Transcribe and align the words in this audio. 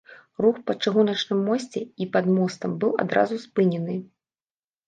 Рух 0.43 0.55
па 0.69 0.73
чыгуначным 0.85 1.43
мосце 1.49 1.83
і 2.05 2.09
пад 2.15 2.31
мостам 2.39 2.71
быў 2.85 2.91
адразу 3.05 3.35
спынены. 3.45 4.01